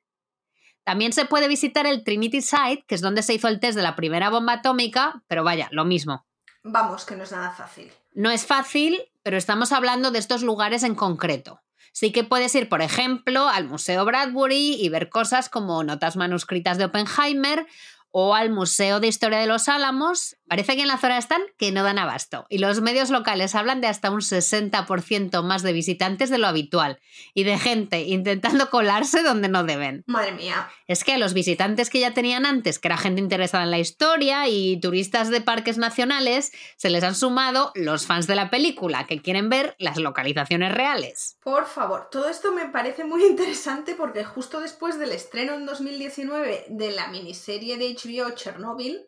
También 0.83 1.13
se 1.13 1.27
puede 1.27 1.49
visitar 1.49 1.87
el 1.87 2.05
Trinity 2.05 2.41
Site, 2.41 2.85
que 2.87 2.95
es 2.95 3.01
donde 3.01 3.23
se 3.23 3.35
hizo 3.35 3.49
el 3.49 3.61
test 3.61 3.77
de 3.77 3.83
la 3.83 3.97
primera 3.97 4.31
bomba 4.31 4.55
atómica, 4.55 5.23
pero 5.29 5.45
vaya, 5.45 5.69
lo 5.73 5.85
mismo. 5.85 6.27
Vamos, 6.63 7.05
que 7.05 7.17
no 7.17 7.25
es 7.25 7.33
nada 7.33 7.51
fácil. 7.51 7.93
No 8.15 8.31
es 8.31 8.47
fácil, 8.47 9.03
pero 9.23 9.37
estamos 9.37 9.73
hablando 9.73 10.11
de 10.11 10.19
estos 10.19 10.43
lugares 10.43 10.83
en 10.83 10.95
concreto. 10.95 11.61
Sí 11.93 12.13
que 12.13 12.25
puedes 12.25 12.55
ir, 12.55 12.69
por 12.69 12.83
ejemplo, 12.83 13.49
al 13.49 13.67
Museo 13.67 14.05
Bradbury 14.05 14.75
y 14.75 14.89
ver 14.89 15.09
cosas 15.09 15.49
como 15.49 15.83
notas 15.83 16.17
manuscritas 16.17 16.79
de 16.79 16.85
Oppenheimer 16.85 17.67
o 18.19 18.35
al 18.35 18.49
Museo 18.49 18.99
de 18.99 19.09
Historia 19.09 19.41
de 19.41 19.47
los 19.47 19.69
Álamos, 19.69 20.39
parece 20.49 20.77
que 20.77 20.83
en 20.83 20.89
la 20.89 20.99
zona 20.99 21.19
están 21.19 21.43
que 21.59 21.73
no 21.73 21.83
dan 21.83 21.99
abasto. 21.99 22.47
Y 22.49 22.59
los 22.59 22.81
medios 22.81 23.11
locales 23.11 23.55
hablan 23.55 23.81
de 23.81 23.87
hasta 23.87 24.11
un 24.11 24.21
60% 24.21 25.43
más 25.43 25.63
de 25.63 25.73
visitantes 25.73 26.31
de 26.31 26.39
lo 26.39 26.47
habitual 26.47 27.01
y 27.35 27.45
de 27.45 27.59
gente 27.59 28.03
intentando 28.03 28.71
colarse 28.71 29.23
donde 29.23 29.49
no 29.49 29.65
deben. 29.65 30.05
Madre 30.07 30.33
mía. 30.33 30.71
Es 30.87 31.05
que 31.05 31.15
a 31.15 31.19
los 31.19 31.35
visitantes 31.35 31.91
que 31.91 32.01
ya 32.01 32.15
tenían 32.15 32.47
antes, 32.47 32.79
que 32.79 32.89
era 32.89 32.97
gente 32.97 33.21
interesada 33.21 33.65
en 33.65 33.71
la 33.71 33.79
historia 33.79 34.49
y 34.49 34.79
turistas 34.81 35.31
de 35.31 35.41
parques 35.41 35.79
nacionales, 35.79 36.53
se 36.77 36.91
les 36.91 37.03
han 37.03 37.15
sumado 37.15 37.73
los 37.75 38.07
fans 38.07 38.27
de 38.27 38.37
la 38.37 38.51
película 38.51 39.07
que 39.07 39.21
quieren 39.23 39.49
ver 39.49 39.75
las 39.79 39.99
localizaciones 39.99 40.73
reales. 40.73 41.39
Por 41.43 41.67
favor, 41.67 42.09
todo 42.11 42.29
esto 42.29 42.53
me 42.53 42.69
parece 42.69 43.05
muy 43.05 43.25
interesante 43.25 43.95
porque 43.95 44.25
justo 44.25 44.61
después 44.61 44.99
del 44.99 45.13
estreno 45.13 45.55
en 45.55 45.67
2019 45.67 46.67
de 46.69 46.91
la 46.93 47.09
miniserie 47.09 47.77
de 47.77 47.95
HBO 47.95 48.31
Chernobyl, 48.31 49.07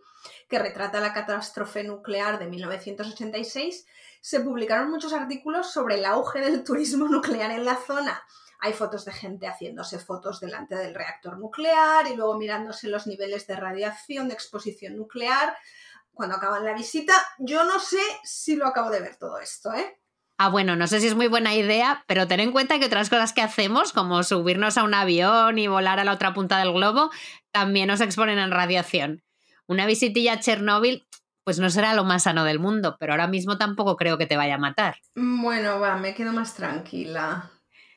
que 0.48 0.58
retrata 0.58 1.00
la 1.00 1.12
catástrofe 1.12 1.84
nuclear 1.84 2.38
de 2.38 2.46
1986, 2.46 3.86
se 4.20 4.40
publicaron 4.40 4.90
muchos 4.90 5.12
artículos 5.12 5.70
sobre 5.72 5.96
el 5.96 6.04
auge 6.04 6.40
del 6.40 6.64
turismo 6.64 7.06
nuclear 7.08 7.50
en 7.50 7.64
la 7.64 7.76
zona. 7.76 8.22
Hay 8.60 8.72
fotos 8.72 9.04
de 9.04 9.12
gente 9.12 9.46
haciéndose 9.46 10.00
fotos 10.00 10.40
delante 10.40 10.74
del 10.74 10.94
reactor 10.94 11.38
nuclear 11.38 12.08
y 12.08 12.16
luego 12.16 12.36
mirándose 12.36 12.88
los 12.88 13.06
niveles 13.06 13.46
de 13.46 13.54
radiación, 13.54 14.28
de 14.28 14.34
exposición 14.34 14.96
nuclear. 14.96 15.56
Cuando 16.12 16.34
acaban 16.34 16.64
la 16.64 16.74
visita, 16.74 17.12
yo 17.38 17.62
no 17.62 17.78
sé 17.78 18.00
si 18.24 18.56
lo 18.56 18.66
acabo 18.66 18.90
de 18.90 19.00
ver 19.00 19.16
todo 19.16 19.38
esto, 19.38 19.72
¿eh? 19.72 20.00
Ah, 20.40 20.48
bueno, 20.50 20.76
no 20.76 20.86
sé 20.86 21.00
si 21.00 21.08
es 21.08 21.16
muy 21.16 21.26
buena 21.26 21.54
idea, 21.54 22.04
pero 22.06 22.28
ten 22.28 22.38
en 22.38 22.52
cuenta 22.52 22.78
que 22.78 22.86
otras 22.86 23.10
cosas 23.10 23.32
que 23.32 23.42
hacemos, 23.42 23.92
como 23.92 24.22
subirnos 24.22 24.78
a 24.78 24.84
un 24.84 24.94
avión 24.94 25.58
y 25.58 25.66
volar 25.66 25.98
a 25.98 26.04
la 26.04 26.12
otra 26.12 26.32
punta 26.32 26.58
del 26.58 26.72
globo, 26.72 27.10
también 27.50 27.88
nos 27.88 28.00
exponen 28.00 28.38
en 28.38 28.52
radiación. 28.52 29.24
Una 29.68 29.86
visitilla 29.86 30.32
a 30.32 30.40
Chernóbil, 30.40 31.06
pues 31.44 31.58
no 31.58 31.70
será 31.70 31.94
lo 31.94 32.04
más 32.04 32.24
sano 32.24 32.44
del 32.44 32.58
mundo, 32.58 32.96
pero 32.98 33.12
ahora 33.12 33.28
mismo 33.28 33.58
tampoco 33.58 33.96
creo 33.96 34.18
que 34.18 34.26
te 34.26 34.36
vaya 34.36 34.56
a 34.56 34.58
matar. 34.58 34.96
Bueno, 35.14 35.78
va, 35.78 35.96
me 35.96 36.14
quedo 36.14 36.32
más 36.32 36.54
tranquila. 36.54 37.50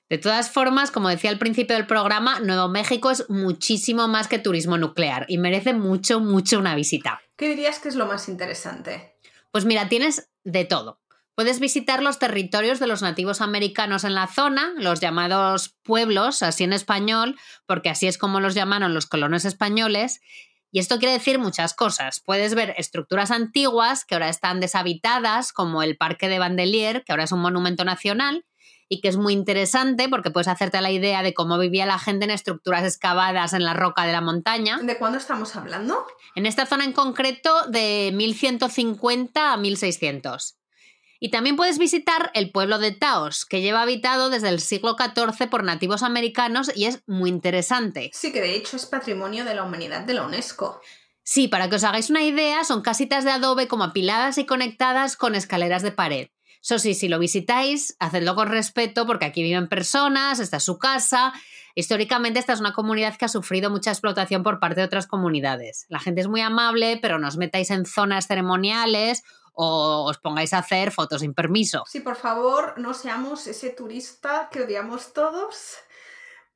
De 0.10 0.18
todas 0.18 0.52
formas, 0.52 0.92
como 0.92 1.08
decía 1.08 1.30
al 1.30 1.40
principio 1.40 1.78
del 1.78 1.88
programa, 1.88 2.42
Nuevo 2.42 2.68
México 2.68 3.10
es 3.10 3.30
muchísimo 3.30 4.10
más 4.10 4.28
que 4.28 4.40
turismo 4.40 4.78
nuclear 4.78 5.26
y 5.30 5.38
merece 5.38 5.74
mucho, 5.74 6.20
mucho 6.20 6.60
una 6.60 6.76
visita. 6.76 7.22
¿Qué 7.38 7.48
dirías 7.48 7.80
que 7.80 7.88
es 7.88 7.96
lo 7.96 8.06
más 8.06 8.28
interesante? 8.28 9.16
Pues 9.52 9.64
mira, 9.64 9.88
tienes 9.88 10.30
de 10.44 10.66
todo. 10.66 11.00
Puedes 11.34 11.62
visitar 11.62 12.04
los 12.04 12.20
territorios 12.20 12.80
de 12.80 12.88
los 12.88 13.02
nativos 13.02 13.40
americanos 13.40 14.04
en 14.04 14.14
la 14.14 14.28
zona, 14.28 14.74
los 14.76 15.00
llamados 15.00 15.78
pueblos, 15.82 16.44
así 16.44 16.66
en 16.66 16.74
español, 16.74 17.38
porque 17.66 17.90
así 17.90 18.08
es 18.08 18.18
como 18.18 18.42
los 18.42 18.54
llamaron 18.54 18.94
los 18.94 19.06
colonos 19.06 19.46
españoles. 19.46 20.20
Y 20.72 20.80
esto 20.80 21.00
quiere 21.00 21.14
decir 21.14 21.38
muchas 21.38 21.74
cosas. 21.74 22.22
Puedes 22.26 22.56
ver 22.56 22.74
estructuras 22.78 23.30
antiguas 23.30 24.06
que 24.06 24.16
ahora 24.16 24.30
están 24.30 24.60
deshabitadas, 24.60 25.52
como 25.52 25.84
el 25.84 25.98
Parque 25.98 26.30
de 26.30 26.40
Bandelier, 26.40 27.04
que 27.04 27.12
ahora 27.12 27.26
es 27.26 27.32
un 27.32 27.42
monumento 27.42 27.84
nacional, 27.84 28.46
y 28.88 29.00
que 29.00 29.08
es 29.08 29.16
muy 29.16 29.32
interesante 29.32 30.10
porque 30.10 30.32
puedes 30.32 30.50
hacerte 30.50 30.82
la 30.82 30.92
idea 30.92 31.24
de 31.24 31.34
cómo 31.34 31.58
vivía 31.58 31.86
la 31.86 31.98
gente 31.98 32.26
en 32.26 32.32
estructuras 32.32 32.84
excavadas 32.84 33.54
en 33.54 33.64
la 33.64 33.74
roca 33.74 34.06
de 34.06 34.12
la 34.12 34.20
montaña. 34.20 34.80
¿De 34.82 34.98
cuándo 34.98 35.18
estamos 35.18 35.56
hablando? 35.56 36.06
En 36.36 36.46
esta 36.46 36.66
zona 36.66 36.84
en 36.84 36.92
concreto 36.92 37.68
de 37.70 38.12
1150 38.14 39.54
a 39.54 39.58
1600. 39.58 40.58
Y 41.24 41.30
también 41.30 41.56
puedes 41.56 41.78
visitar 41.78 42.32
el 42.34 42.52
pueblo 42.52 42.80
de 42.80 42.94
Taos, 42.94 43.46
que 43.46 43.62
lleva 43.62 43.84
habitado 43.84 44.32
desde 44.32 44.50
el 44.50 44.60
siglo 44.60 44.96
XIV 44.98 45.52
por 45.52 45.64
nativos 45.64 46.02
americanos 46.02 46.72
y 46.76 46.86
es 46.86 47.04
muy 47.06 47.30
interesante. 47.30 48.10
Sí, 48.12 48.34
que 48.34 48.42
de 48.42 48.56
hecho 48.56 48.76
es 48.76 48.88
patrimonio 48.88 49.46
de 49.46 49.54
la 49.54 49.62
humanidad 49.62 50.02
de 50.02 50.16
la 50.16 50.26
UNESCO. 50.26 50.82
Sí, 51.22 51.48
para 51.48 51.70
que 51.70 51.76
os 51.76 51.84
hagáis 51.84 52.10
una 52.10 52.24
idea, 52.24 52.64
son 52.64 52.82
casitas 52.82 53.24
de 53.24 53.30
adobe 53.30 53.68
como 53.68 53.84
apiladas 53.84 54.40
y 54.40 54.48
conectadas 54.48 55.16
con 55.16 55.36
escaleras 55.36 55.84
de 55.84 55.92
pared. 55.92 56.30
Eso 56.62 56.78
sí, 56.78 56.94
si 56.94 57.08
lo 57.08 57.18
visitáis, 57.18 57.96
hacedlo 58.00 58.36
con 58.36 58.48
respeto 58.48 59.08
porque 59.08 59.26
aquí 59.26 59.42
viven 59.42 59.68
personas, 59.68 60.40
esta 60.40 60.58
es 60.58 60.64
su 60.64 60.78
casa. 60.78 61.34
Históricamente 61.74 62.40
esta 62.40 62.54
es 62.54 62.60
una 62.60 62.74
comunidad 62.74 63.16
que 63.16 63.26
ha 63.26 63.30
sufrido 63.30 63.70
mucha 63.70 63.92
explotación 63.92 64.44
por 64.44 64.60
parte 64.60 64.82
de 64.82 64.86
otras 64.86 65.08
comunidades. 65.08 65.86
La 65.90 66.00
gente 66.00 66.22
es 66.22 66.28
muy 66.28 66.42
amable, 66.42 67.00
pero 67.02 67.18
no 67.18 67.28
os 67.28 67.38
metáis 67.38 67.72
en 67.72 67.86
zonas 67.86 68.28
ceremoniales 68.28 69.24
o 69.54 70.06
os 70.08 70.18
pongáis 70.20 70.54
a 70.54 70.60
hacer 70.60 70.92
fotos 70.92 71.22
sin 71.22 71.34
permiso. 71.34 71.84
Sí, 71.88 72.00
por 72.00 72.16
favor, 72.16 72.76
no 72.78 72.94
seamos 72.94 73.48
ese 73.48 73.70
turista 73.70 74.50
que 74.52 74.62
odiamos 74.62 75.14
todos. 75.14 75.78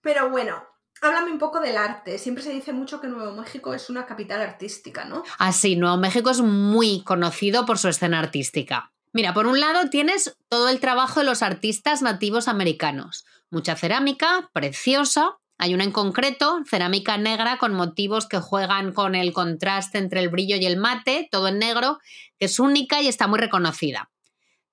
Pero 0.02 0.30
bueno, 0.30 0.64
háblame 1.02 1.32
un 1.32 1.40
poco 1.40 1.60
del 1.60 1.78
arte. 1.78 2.18
Siempre 2.18 2.44
se 2.44 2.52
dice 2.52 2.74
mucho 2.74 3.02
que 3.02 3.08
Nuevo 3.08 3.34
México 3.34 3.74
es 3.74 3.90
una 3.90 4.06
capital 4.06 4.42
artística, 4.42 5.06
¿no? 5.06 5.24
Ah, 5.40 5.52
sí, 5.52 5.76
Nuevo 5.76 5.98
México 5.98 6.30
es 6.30 6.42
muy 6.42 7.04
conocido 7.04 7.66
por 7.66 7.78
su 7.78 7.88
escena 7.88 8.20
artística. 8.20 8.92
Mira, 9.16 9.34
por 9.34 9.48
un 9.48 9.62
lado 9.62 9.90
tienes 9.90 10.36
todo 10.50 10.68
el 10.68 10.82
trabajo 10.82 11.22
de 11.22 11.26
los 11.26 11.42
artistas 11.42 12.02
nativos 12.02 12.50
americanos. 12.50 13.24
Mucha 13.50 13.78
cerámica, 13.78 14.50
preciosa, 14.52 15.38
hay 15.58 15.74
una 15.74 15.86
en 15.86 15.94
concreto, 15.94 16.60
cerámica 16.70 17.18
negra 17.18 17.58
con 17.58 17.74
motivos 17.74 18.28
que 18.28 18.40
juegan 18.40 18.92
con 18.92 19.16
el 19.16 19.32
contraste 19.32 20.00
entre 20.00 20.20
el 20.20 20.28
brillo 20.28 20.58
y 20.58 20.66
el 20.66 20.76
mate, 20.76 21.30
todo 21.32 21.48
en 21.48 21.60
negro, 21.60 22.00
que 22.38 22.48
es 22.48 22.60
única 22.60 23.02
y 23.02 23.08
está 23.08 23.28
muy 23.28 23.40
reconocida. 23.40 24.12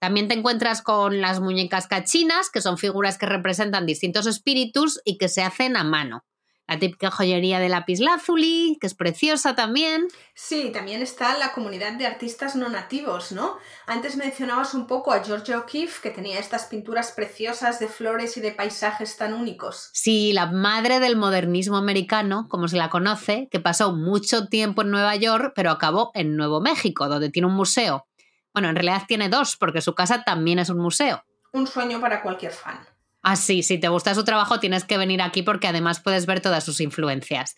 También 0.01 0.27
te 0.27 0.35
encuentras 0.35 0.83
con 0.83 1.21
las 1.21 1.39
muñecas 1.39 1.87
cachinas, 1.87 2.51
que 2.51 2.61
son 2.61 2.79
figuras 2.79 3.19
que 3.19 3.27
representan 3.27 3.87
distintos 3.87 4.27
espíritus 4.27 5.01
y 5.05 5.19
que 5.19 5.29
se 5.29 5.45
hacen 5.45 5.77
a 5.77 5.85
mano 5.85 6.25
la 6.69 6.79
típica 6.79 7.11
joyería 7.11 7.59
de 7.59 7.69
lapislázuli, 7.69 8.79
que 8.81 8.87
es 8.87 8.95
preciosa 8.95 9.55
también. 9.55 10.07
Sí, 10.35 10.71
también 10.73 11.03
está 11.03 11.37
la 11.37 11.53
comunidad 11.53 11.93
de 11.93 12.07
artistas 12.07 12.57
no 12.57 12.69
nativos, 12.69 13.33
¿no? 13.33 13.57
Antes 13.87 14.17
mencionabas 14.17 14.73
un 14.73 14.87
poco 14.87 15.13
a 15.13 15.23
Georgia 15.23 15.59
O'Keeffe, 15.59 16.01
que 16.03 16.11
tenía 16.11 16.39
estas 16.39 16.67
pinturas 16.67 17.13
preciosas 17.13 17.79
de 17.79 17.89
flores 17.89 18.37
y 18.37 18.41
de 18.41 18.53
paisajes 18.53 19.17
tan 19.17 19.35
únicos. 19.35 19.91
Sí, 19.93 20.33
la 20.33 20.47
madre 20.47 21.01
del 21.01 21.17
modernismo 21.17 21.77
americano, 21.77 22.47
como 22.49 22.69
se 22.69 22.77
la 22.77 22.91
conoce, 22.91 23.49
que 23.51 23.61
pasó 23.61 23.93
mucho 23.93 24.47
tiempo 24.47 24.83
en 24.83 24.91
Nueva 24.91 25.17
York, 25.17 25.53
pero 25.55 25.71
acabó 25.71 26.11
en 26.15 26.37
Nuevo 26.37 26.61
México, 26.61 27.09
donde 27.09 27.31
tiene 27.31 27.49
un 27.49 27.55
museo. 27.55 28.07
Bueno, 28.55 28.69
en 28.69 28.77
realidad 28.77 29.05
tiene 29.09 29.29
dos, 29.29 29.57
porque 29.57 29.81
su 29.81 29.95
casa 29.95 30.25
también 30.25 30.59
es 30.59 30.69
un 30.69 30.79
museo. 30.79 31.25
Un 31.53 31.67
sueño 31.67 32.01
para 32.01 32.23
cualquier 32.23 32.53
fan. 32.53 32.79
Ah, 33.23 33.37
sí, 33.37 33.63
si 33.63 33.79
te 33.79 33.89
gusta 33.89 34.15
su 34.15 34.25
trabajo 34.25 34.59
tienes 34.59 34.85
que 34.85 34.99
venir 34.99 35.23
aquí 35.23 35.43
porque 35.43 35.69
además 35.69 36.01
puedes 36.01 36.27
ver 36.27 36.41
todas 36.41 36.65
sus 36.65 36.81
influencias. 36.81 37.55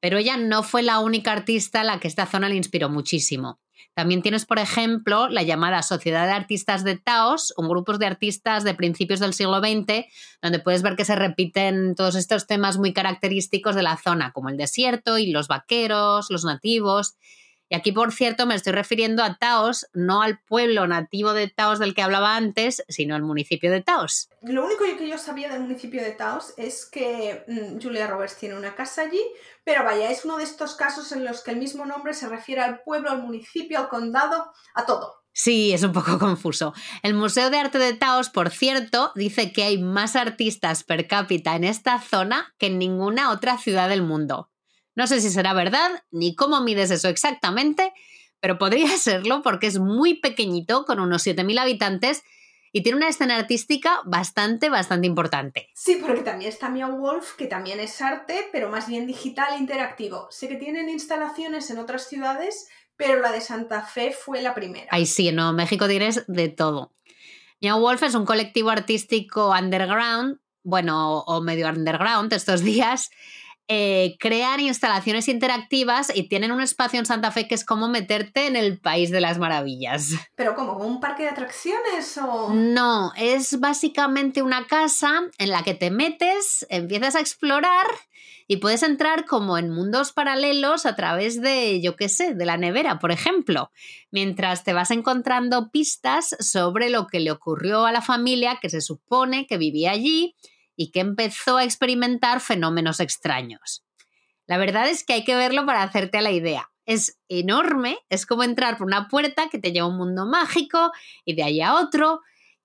Pero 0.00 0.18
ella 0.18 0.36
no 0.36 0.62
fue 0.62 0.82
la 0.82 1.00
única 1.00 1.32
artista 1.32 1.82
a 1.82 1.84
la 1.84 2.00
que 2.00 2.08
esta 2.08 2.26
zona 2.26 2.48
le 2.48 2.56
inspiró 2.56 2.88
muchísimo. 2.88 3.60
También 3.94 4.20
tienes, 4.20 4.44
por 4.44 4.58
ejemplo, 4.58 5.28
la 5.28 5.42
llamada 5.42 5.82
Sociedad 5.82 6.26
de 6.26 6.32
Artistas 6.32 6.84
de 6.84 6.98
Taos, 6.98 7.54
un 7.56 7.66
grupo 7.66 7.96
de 7.96 8.04
artistas 8.04 8.62
de 8.62 8.74
principios 8.74 9.20
del 9.20 9.32
siglo 9.32 9.58
XX, 9.58 10.04
donde 10.42 10.58
puedes 10.58 10.82
ver 10.82 10.96
que 10.96 11.06
se 11.06 11.16
repiten 11.16 11.94
todos 11.94 12.14
estos 12.14 12.46
temas 12.46 12.76
muy 12.76 12.92
característicos 12.92 13.74
de 13.74 13.82
la 13.82 13.96
zona, 13.96 14.32
como 14.32 14.50
el 14.50 14.58
desierto 14.58 15.16
y 15.16 15.30
los 15.30 15.48
vaqueros, 15.48 16.26
los 16.28 16.44
nativos. 16.44 17.16
Y 17.68 17.74
aquí, 17.74 17.90
por 17.92 18.12
cierto, 18.12 18.46
me 18.46 18.54
estoy 18.54 18.72
refiriendo 18.72 19.24
a 19.24 19.38
Taos, 19.38 19.88
no 19.92 20.22
al 20.22 20.38
pueblo 20.40 20.86
nativo 20.86 21.32
de 21.32 21.48
Taos 21.48 21.78
del 21.78 21.94
que 21.94 22.02
hablaba 22.02 22.36
antes, 22.36 22.84
sino 22.88 23.16
al 23.16 23.22
municipio 23.22 23.72
de 23.72 23.82
Taos. 23.82 24.28
Lo 24.42 24.64
único 24.64 24.84
que 24.84 25.08
yo 25.08 25.18
sabía 25.18 25.48
del 25.48 25.62
municipio 25.62 26.02
de 26.02 26.12
Taos 26.12 26.54
es 26.56 26.86
que 26.86 27.44
mm, 27.48 27.82
Julia 27.82 28.06
Roberts 28.06 28.38
tiene 28.38 28.56
una 28.56 28.74
casa 28.74 29.02
allí, 29.02 29.22
pero 29.64 29.84
vaya, 29.84 30.10
es 30.10 30.24
uno 30.24 30.36
de 30.36 30.44
estos 30.44 30.74
casos 30.76 31.10
en 31.10 31.24
los 31.24 31.42
que 31.42 31.50
el 31.50 31.56
mismo 31.56 31.84
nombre 31.86 32.14
se 32.14 32.28
refiere 32.28 32.60
al 32.60 32.82
pueblo, 32.82 33.10
al 33.10 33.22
municipio, 33.22 33.78
al 33.78 33.88
condado, 33.88 34.52
a 34.74 34.86
todo. 34.86 35.24
Sí, 35.32 35.74
es 35.74 35.82
un 35.82 35.92
poco 35.92 36.18
confuso. 36.18 36.72
El 37.02 37.12
Museo 37.12 37.50
de 37.50 37.58
Arte 37.58 37.78
de 37.78 37.92
Taos, 37.92 38.30
por 38.30 38.50
cierto, 38.50 39.12
dice 39.16 39.52
que 39.52 39.64
hay 39.64 39.76
más 39.76 40.16
artistas 40.16 40.82
per 40.82 41.06
cápita 41.08 41.56
en 41.56 41.64
esta 41.64 42.00
zona 42.00 42.54
que 42.58 42.68
en 42.68 42.78
ninguna 42.78 43.30
otra 43.30 43.58
ciudad 43.58 43.90
del 43.90 44.02
mundo. 44.02 44.50
No 44.96 45.06
sé 45.06 45.20
si 45.20 45.30
será 45.30 45.52
verdad 45.52 46.02
ni 46.10 46.34
cómo 46.34 46.60
mides 46.60 46.90
eso 46.90 47.08
exactamente, 47.08 47.92
pero 48.40 48.58
podría 48.58 48.88
serlo 48.98 49.42
porque 49.42 49.68
es 49.68 49.78
muy 49.78 50.14
pequeñito, 50.14 50.84
con 50.84 50.98
unos 50.98 51.24
7.000 51.24 51.60
habitantes, 51.60 52.24
y 52.72 52.82
tiene 52.82 52.98
una 52.98 53.08
escena 53.08 53.36
artística 53.36 54.00
bastante, 54.04 54.68
bastante 54.68 55.06
importante. 55.06 55.70
Sí, 55.74 55.98
porque 56.04 56.20
también 56.20 56.50
está 56.50 56.68
Mia 56.68 56.88
Wolf, 56.88 57.34
que 57.36 57.46
también 57.46 57.80
es 57.80 58.02
arte, 58.02 58.48
pero 58.52 58.68
más 58.68 58.86
bien 58.86 59.06
digital 59.06 59.54
e 59.54 59.58
interactivo. 59.58 60.26
Sé 60.30 60.48
que 60.48 60.56
tienen 60.56 60.90
instalaciones 60.90 61.70
en 61.70 61.78
otras 61.78 62.06
ciudades, 62.08 62.68
pero 62.96 63.20
la 63.20 63.32
de 63.32 63.40
Santa 63.40 63.82
Fe 63.82 64.12
fue 64.12 64.42
la 64.42 64.54
primera. 64.54 64.88
Ahí 64.90 65.06
sí, 65.06 65.28
en 65.28 65.36
Nuevo 65.36 65.52
México 65.52 65.88
tienes 65.88 66.24
de 66.26 66.48
todo. 66.48 66.92
Mia 67.62 67.76
Wolf 67.76 68.02
es 68.02 68.14
un 68.14 68.26
colectivo 68.26 68.68
artístico 68.68 69.50
underground, 69.50 70.40
bueno, 70.62 71.20
o 71.20 71.40
medio 71.40 71.68
underground 71.68 72.32
estos 72.32 72.60
días, 72.62 73.10
eh, 73.68 74.16
crean 74.20 74.60
instalaciones 74.60 75.28
interactivas 75.28 76.14
y 76.14 76.28
tienen 76.28 76.52
un 76.52 76.60
espacio 76.60 77.00
en 77.00 77.06
Santa 77.06 77.32
Fe 77.32 77.48
que 77.48 77.54
es 77.54 77.64
como 77.64 77.88
meterte 77.88 78.46
en 78.46 78.54
el 78.54 78.78
país 78.78 79.10
de 79.10 79.20
las 79.20 79.38
maravillas. 79.38 80.10
¿Pero 80.36 80.54
como 80.54 80.74
un 80.74 81.00
parque 81.00 81.24
de 81.24 81.30
atracciones 81.30 82.16
o...? 82.18 82.52
No, 82.54 83.12
es 83.16 83.58
básicamente 83.58 84.42
una 84.42 84.66
casa 84.66 85.22
en 85.38 85.50
la 85.50 85.62
que 85.62 85.74
te 85.74 85.90
metes, 85.90 86.66
empiezas 86.70 87.16
a 87.16 87.20
explorar 87.20 87.86
y 88.48 88.58
puedes 88.58 88.82
entrar 88.82 89.24
como 89.24 89.58
en 89.58 89.70
mundos 89.70 90.12
paralelos 90.12 90.86
a 90.86 90.94
través 90.94 91.40
de, 91.40 91.80
yo 91.80 91.96
qué 91.96 92.08
sé, 92.08 92.34
de 92.34 92.46
la 92.46 92.56
nevera, 92.56 93.00
por 93.00 93.10
ejemplo, 93.10 93.72
mientras 94.10 94.62
te 94.62 94.72
vas 94.72 94.92
encontrando 94.92 95.70
pistas 95.70 96.36
sobre 96.38 96.90
lo 96.90 97.08
que 97.08 97.20
le 97.20 97.32
ocurrió 97.32 97.84
a 97.84 97.92
la 97.92 98.02
familia 98.02 98.58
que 98.60 98.70
se 98.70 98.80
supone 98.80 99.46
que 99.46 99.58
vivía 99.58 99.90
allí 99.90 100.36
y 100.76 100.90
que 100.90 101.00
empezó 101.00 101.56
a 101.56 101.64
experimentar 101.64 102.40
fenómenos 102.40 103.00
extraños. 103.00 103.84
La 104.46 104.58
verdad 104.58 104.88
es 104.88 105.04
que 105.04 105.14
hay 105.14 105.24
que 105.24 105.34
verlo 105.34 105.66
para 105.66 105.82
hacerte 105.82 106.20
la 106.20 106.30
idea. 106.30 106.70
Es 106.84 107.18
enorme, 107.28 107.98
es 108.08 108.26
como 108.26 108.44
entrar 108.44 108.78
por 108.78 108.86
una 108.86 109.08
puerta 109.08 109.48
que 109.50 109.58
te 109.58 109.72
lleva 109.72 109.86
a 109.86 109.90
un 109.90 109.96
mundo 109.96 110.26
mágico 110.26 110.92
y 111.24 111.34
de 111.34 111.42
ahí 111.42 111.60
a 111.60 111.74
otro 111.74 112.20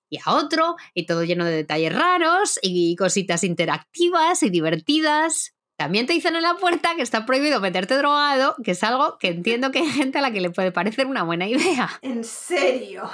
y 0.08 0.18
a 0.24 0.32
otro 0.32 0.76
y 0.94 1.06
todo 1.06 1.24
lleno 1.24 1.44
de 1.44 1.52
detalles 1.52 1.92
raros 1.92 2.58
y 2.62 2.94
cositas 2.96 3.42
interactivas 3.42 4.42
y 4.42 4.50
divertidas. 4.50 5.54
También 5.76 6.06
te 6.06 6.12
dicen 6.12 6.36
en 6.36 6.42
la 6.42 6.54
puerta 6.54 6.94
que 6.94 7.02
está 7.02 7.26
prohibido 7.26 7.60
meterte 7.60 7.96
drogado, 7.96 8.54
que 8.62 8.72
es 8.72 8.84
algo 8.84 9.18
que 9.18 9.28
entiendo 9.28 9.72
que 9.72 9.80
hay 9.80 9.88
gente 9.88 10.18
a 10.18 10.20
la 10.20 10.30
que 10.30 10.40
le 10.40 10.50
puede 10.50 10.70
parecer 10.70 11.06
una 11.06 11.24
buena 11.24 11.48
idea. 11.48 11.90
¿En 12.02 12.22
serio? 12.22 13.10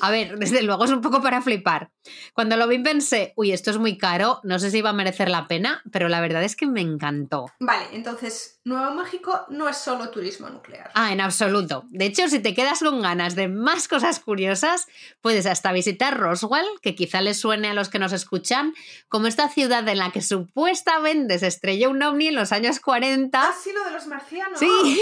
A 0.00 0.10
ver, 0.10 0.38
desde 0.38 0.62
luego 0.62 0.84
es 0.84 0.90
un 0.90 1.00
poco 1.00 1.22
para 1.22 1.42
flipar. 1.42 1.90
Cuando 2.32 2.56
lo 2.56 2.68
vi 2.68 2.78
pensé, 2.78 3.32
uy, 3.36 3.52
esto 3.52 3.70
es 3.70 3.78
muy 3.78 3.98
caro, 3.98 4.40
no 4.42 4.58
sé 4.58 4.70
si 4.70 4.78
iba 4.78 4.90
a 4.90 4.94
merecer 4.94 5.28
la 5.28 5.48
pena, 5.48 5.82
pero 5.90 6.08
la 6.08 6.20
verdad 6.20 6.42
es 6.42 6.56
que 6.56 6.66
me 6.66 6.80
encantó. 6.80 7.46
Vale, 7.60 7.86
entonces 7.92 8.60
Nuevo 8.64 8.94
México 8.94 9.46
no 9.48 9.68
es 9.68 9.76
solo 9.76 10.10
turismo 10.10 10.48
nuclear. 10.48 10.90
Ah, 10.94 11.12
en 11.12 11.20
absoluto. 11.20 11.84
De 11.90 12.06
hecho, 12.06 12.28
si 12.28 12.40
te 12.40 12.54
quedas 12.54 12.80
con 12.80 13.02
ganas 13.02 13.34
de 13.34 13.48
más 13.48 13.88
cosas 13.88 14.20
curiosas, 14.20 14.86
puedes 15.20 15.46
hasta 15.46 15.72
visitar 15.72 16.18
Roswell, 16.18 16.66
que 16.82 16.94
quizá 16.94 17.20
les 17.20 17.38
suene 17.38 17.68
a 17.68 17.74
los 17.74 17.88
que 17.88 17.98
nos 17.98 18.12
escuchan, 18.12 18.74
como 19.08 19.26
esta 19.26 19.48
ciudad 19.48 19.86
en 19.88 19.98
la 19.98 20.10
que 20.10 20.22
supuestamente 20.22 21.38
se 21.38 21.46
estrelló 21.46 21.90
un 21.90 22.02
ovni 22.02 22.28
en 22.28 22.34
los 22.34 22.52
años 22.52 22.80
40. 22.80 23.40
Ah, 23.40 23.52
sí, 23.62 23.70
lo 23.72 23.84
de 23.84 23.90
los 23.90 24.06
marcianos. 24.06 24.58
Sí. 24.58 25.00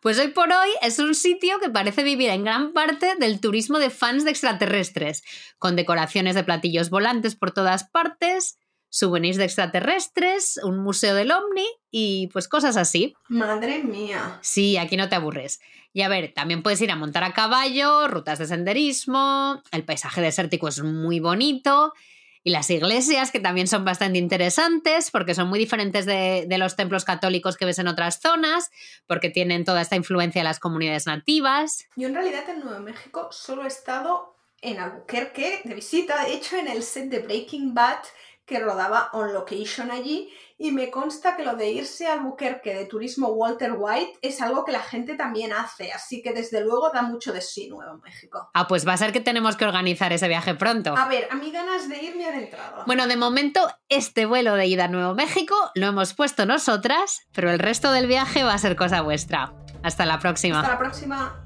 Pues 0.00 0.18
hoy 0.18 0.28
por 0.28 0.50
hoy 0.52 0.68
es 0.82 0.98
un 0.98 1.14
sitio 1.14 1.58
que 1.60 1.70
parece 1.70 2.02
vivir 2.02 2.30
en 2.30 2.44
gran 2.44 2.72
parte 2.72 3.14
del 3.16 3.40
turismo 3.40 3.78
de 3.78 3.90
fans 3.90 4.24
de 4.24 4.30
extraterrestres, 4.30 5.22
con 5.58 5.76
decoraciones 5.76 6.34
de 6.34 6.44
platillos 6.44 6.90
volantes 6.90 7.36
por 7.36 7.52
todas 7.52 7.84
partes, 7.84 8.58
souvenirs 8.88 9.36
de 9.36 9.44
extraterrestres, 9.44 10.60
un 10.62 10.78
museo 10.78 11.14
del 11.14 11.32
ovni 11.32 11.66
y 11.90 12.28
pues 12.28 12.48
cosas 12.48 12.76
así. 12.76 13.14
Madre 13.28 13.82
mía. 13.82 14.38
Sí, 14.42 14.76
aquí 14.76 14.96
no 14.96 15.08
te 15.08 15.16
aburres. 15.16 15.60
Y 15.92 16.02
a 16.02 16.08
ver, 16.08 16.32
también 16.34 16.62
puedes 16.62 16.80
ir 16.80 16.90
a 16.90 16.96
montar 16.96 17.24
a 17.24 17.32
caballo, 17.32 18.08
rutas 18.08 18.38
de 18.38 18.46
senderismo, 18.46 19.62
el 19.72 19.84
paisaje 19.84 20.20
desértico 20.20 20.68
es 20.68 20.82
muy 20.82 21.20
bonito 21.20 21.92
y 22.44 22.50
las 22.50 22.68
iglesias, 22.68 23.30
que 23.30 23.40
también 23.40 23.66
son 23.66 23.86
bastante 23.86 24.18
interesantes, 24.18 25.10
porque 25.10 25.34
son 25.34 25.48
muy 25.48 25.58
diferentes 25.58 26.04
de, 26.04 26.46
los 26.58 26.76
templos 26.76 27.04
católicos 27.04 27.56
que 27.56 27.64
ves 27.64 27.78
en 27.78 27.88
otras 27.88 28.20
zonas, 28.20 28.70
porque 29.06 29.30
tienen 29.30 29.64
toda 29.64 29.80
esta 29.80 29.96
influencia 29.96 30.42
de 30.42 30.44
las 30.44 30.60
comunidades 30.60 31.06
nativas. 31.06 31.88
Yo 31.96 32.06
en 32.06 32.14
realidad 32.14 32.48
en 32.50 32.60
Nuevo 32.60 32.80
México 32.80 33.28
solo 33.32 33.64
he 33.64 33.68
estado 33.68 34.36
en 34.60 34.78
Albuquerque 34.78 35.62
de 35.64 35.74
visita, 35.74 36.22
de 36.24 36.34
hecho 36.34 36.56
en 36.56 36.68
el 36.68 36.82
set 36.82 37.08
de 37.08 37.20
Breaking 37.20 37.74
Bad 37.74 38.00
que 38.46 38.60
rodaba 38.60 39.10
on 39.12 39.32
location 39.32 39.90
allí 39.90 40.30
y 40.56 40.70
me 40.70 40.90
consta 40.90 41.36
que 41.36 41.44
lo 41.44 41.56
de 41.56 41.70
irse 41.70 42.06
a 42.06 42.12
Albuquerque 42.14 42.74
de 42.74 42.86
turismo 42.86 43.28
Walter 43.28 43.74
White 43.76 44.18
es 44.22 44.40
algo 44.40 44.64
que 44.64 44.72
la 44.72 44.80
gente 44.80 45.14
también 45.14 45.52
hace, 45.52 45.92
así 45.92 46.22
que 46.22 46.32
desde 46.32 46.60
luego 46.60 46.90
da 46.90 47.02
mucho 47.02 47.32
de 47.32 47.40
sí 47.40 47.68
Nuevo 47.68 47.98
México. 47.98 48.50
Ah, 48.54 48.66
pues 48.68 48.86
va 48.86 48.92
a 48.92 48.96
ser 48.96 49.12
que 49.12 49.20
tenemos 49.20 49.56
que 49.56 49.64
organizar 49.64 50.12
ese 50.12 50.28
viaje 50.28 50.54
pronto. 50.54 50.96
A 50.96 51.08
ver, 51.08 51.28
a 51.30 51.34
mí 51.34 51.50
ganas 51.50 51.88
de 51.88 52.02
ir 52.02 52.16
me 52.16 52.26
han 52.26 52.34
entrado. 52.34 52.84
Bueno, 52.86 53.06
de 53.06 53.16
momento 53.16 53.68
este 53.88 54.26
vuelo 54.26 54.54
de 54.54 54.66
ida 54.66 54.84
a 54.84 54.88
Nuevo 54.88 55.14
México 55.14 55.54
lo 55.74 55.86
hemos 55.86 56.14
puesto 56.14 56.46
nosotras, 56.46 57.22
pero 57.32 57.50
el 57.50 57.58
resto 57.58 57.90
del 57.92 58.06
viaje 58.06 58.44
va 58.44 58.54
a 58.54 58.58
ser 58.58 58.76
cosa 58.76 59.02
vuestra. 59.02 59.52
Hasta 59.82 60.06
la 60.06 60.18
próxima. 60.18 60.60
Hasta 60.60 60.72
la 60.72 60.78
próxima. 60.78 61.43